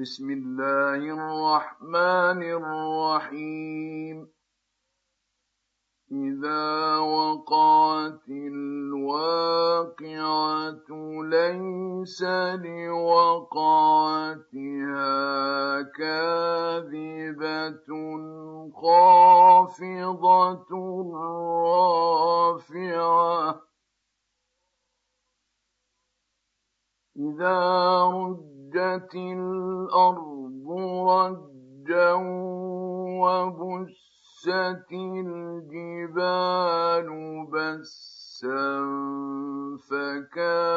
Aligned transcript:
بسم 0.00 0.30
الله 0.30 0.96
الرحمن 0.96 2.42
الرحيم. 2.42 4.28
إذا 6.12 6.98
وقعت 6.98 8.28
الواقعة 8.28 9.64
ليس 11.22 12.22
لوقعتها 12.58 14.22
كاذبة 15.82 17.88
خافضة 18.82 20.70
رافعة. 22.54 23.73
إذا 27.16 27.58
رجت 28.04 29.14
الأرض 29.14 30.66
رجا 31.08 32.12
وبس 33.22 34.04
وبست 34.48 34.92
الجبال 34.92 36.28
بسا 37.52 38.80
فكانت 39.90 40.73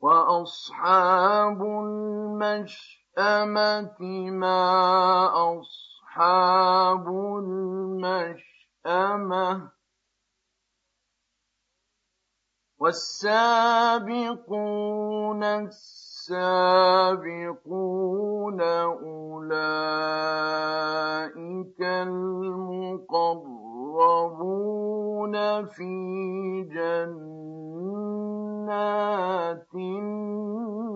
وأصحاب 0.00 1.62
المشأمة 1.62 3.10
ما 4.30 4.60
أصحاب 5.60 7.08
المشأمة 8.86 9.70
والسابقون 14.10 15.44
السابقون 15.44 16.60
أولئك 18.60 19.60
المقربون 21.82 23.69
في 25.64 26.62
جنات 26.62 27.10
النعيم 29.74 30.90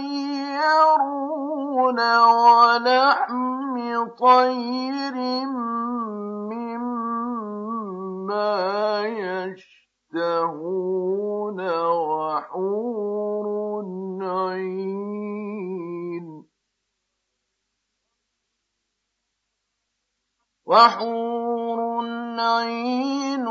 ولحم 2.18 3.76
طير 4.20 5.16
مما 8.26 9.06
يشتهون 10.14 11.60
وحور 11.86 13.46
عين. 14.22 15.66
وحور 20.66 21.80
عين 22.40 23.46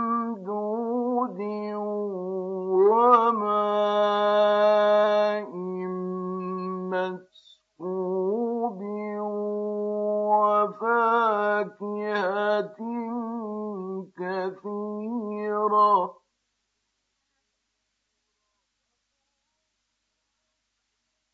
كثيرة. 14.17 16.17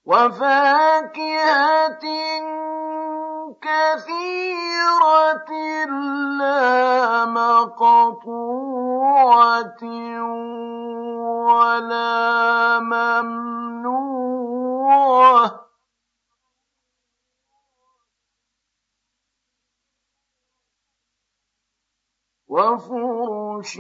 وفاكهة 0.06 2.06
كثيرة 3.62 5.52
لا 6.40 7.26
مقطوعة 7.26 8.64
ولا 11.48 12.80
ممنوعة. 12.80 14.04
وفرش 22.54 23.74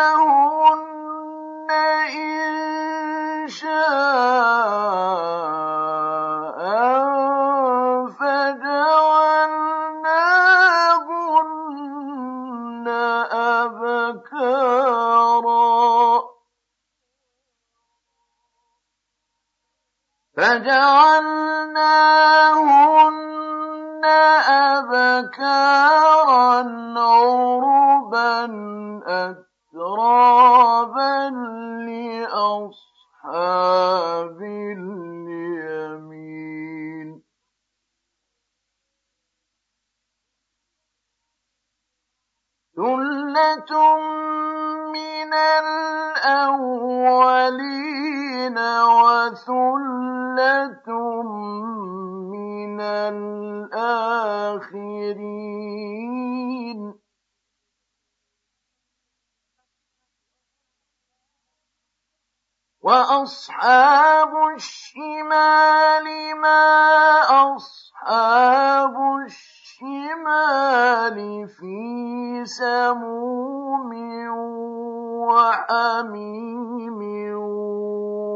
وَحَمِيمٍ 75.51 77.01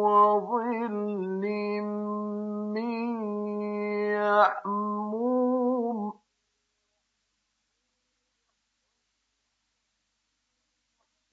وَظِلٍّ 0.05 1.44
مِّن 2.75 2.99
يَحْمُومٍ 4.19 5.99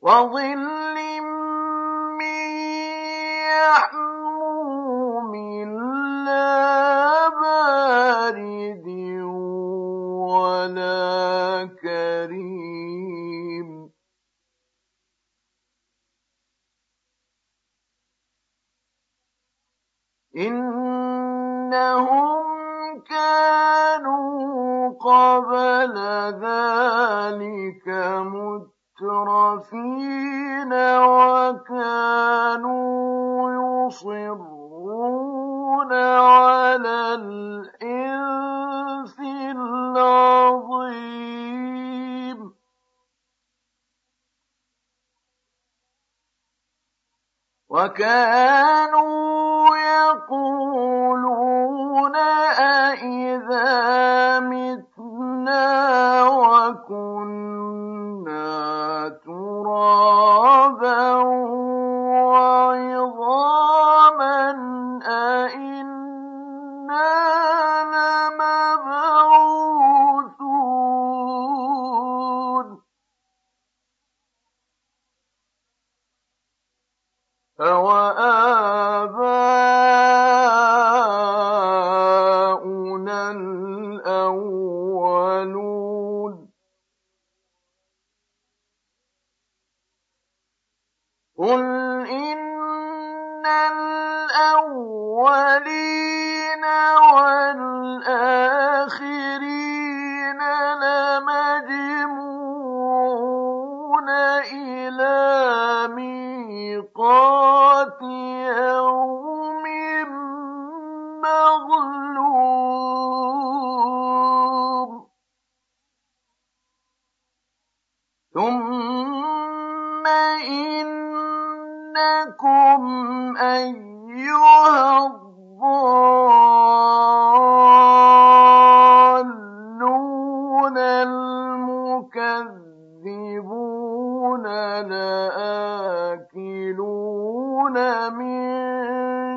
وَظِلٍّ 0.01 0.70
كَانُوا 22.99 24.99
قَبْلَ 24.99 25.95
ذَٰلِكَ 26.43 27.87
مُتْرَفِينَ 28.99 30.73
وَكَانُوا 31.31 32.83
يُصِرُّونَ 33.87 35.91
عَلَى 35.93 37.15
الْحِنثِ 37.15 39.19
الْعَظِيمِ. 39.55 41.31
وَكَانُوا 47.69 49.77
يَقُولُونَ 49.77 50.90
أَإِذَا 53.01 54.39
مِتْنَا 54.39 55.90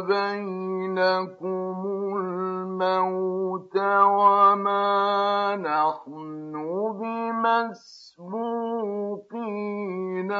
بينكم 0.00 1.76
الموت 2.16 3.76
وما 3.76 5.56
نحن 5.56 6.28
بمسبوقين 8.18 10.32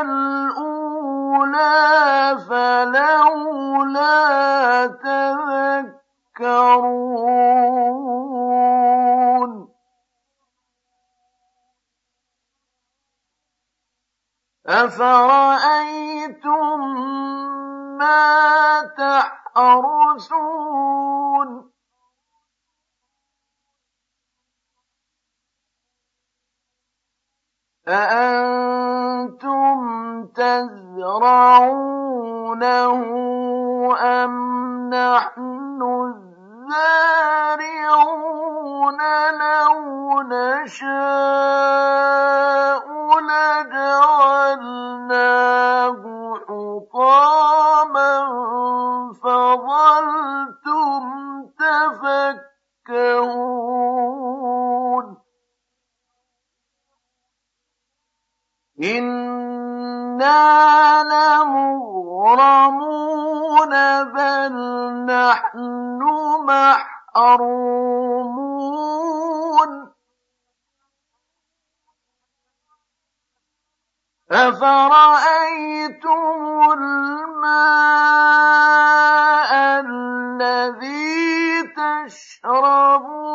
الأولى 0.00 1.68
فلولا 2.48 4.16
تذكرون 6.38 6.68
أفرأيتم 14.66 16.08
ما 17.98 18.80
تحرثون 18.98 20.38
أأنتم 27.88 29.78
تزرعونه 30.36 31.78
أم 34.00 34.34
نحن 34.90 35.82
الزارعون 36.68 37.08
لو 39.40 39.78
نشاء 40.22 40.88
لجعلناه 43.20 44.88
إنا 58.82 60.38
لمغرمون 61.02 62.48
بل 64.14 64.54
نحن 65.06 66.02
محرومون 66.46 67.68
أفرأيتم 74.30 76.12
الماء 76.72 77.98
الذي 79.80 81.62
تشربون 82.06 83.28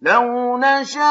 لو 0.00 0.58
نشاء 0.58 1.08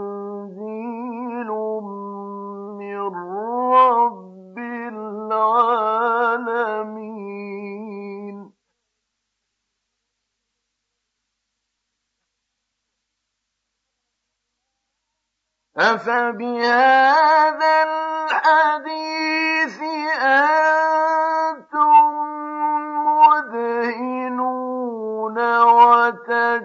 أفبهذا 15.77 17.63
الحديث 17.83 19.79
أنتم 20.21 22.11
مدهنون 23.21 24.57
وتجعلون 25.61 26.61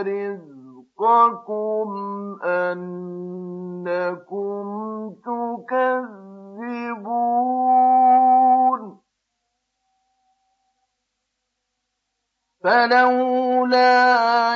رزقكم 0.00 1.88
أنكم 2.44 3.35
فلولا 12.66 13.94